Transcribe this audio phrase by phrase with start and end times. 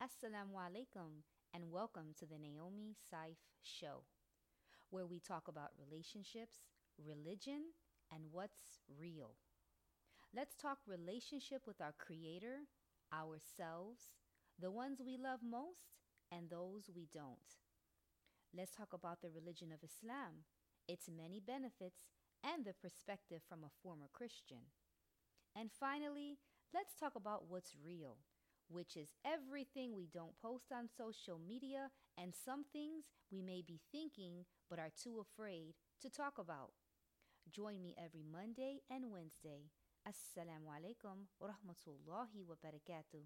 [0.00, 4.04] Assalamu alaikum, and welcome to the Naomi Saif Show,
[4.90, 6.58] where we talk about relationships,
[7.04, 7.74] religion,
[8.14, 9.34] and what's real.
[10.32, 12.70] Let's talk relationship with our Creator,
[13.12, 14.14] ourselves,
[14.60, 15.98] the ones we love most,
[16.30, 17.58] and those we don't.
[18.56, 20.46] Let's talk about the religion of Islam,
[20.86, 22.06] its many benefits,
[22.44, 24.70] and the perspective from a former Christian.
[25.56, 26.38] And finally,
[26.72, 28.18] let's talk about what's real
[28.68, 33.80] which is everything we don't post on social media and some things we may be
[33.90, 36.72] thinking but are too afraid to talk about.
[37.50, 39.70] Join me every Monday and Wednesday.
[40.06, 43.24] Assalamu alaikum wa rahmatullahi wa barakatuh.